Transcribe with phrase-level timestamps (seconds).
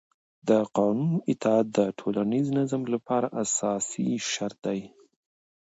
[0.47, 4.79] د قانون اطاعت د ټولنیز نظم لپاره اساسي شرط دی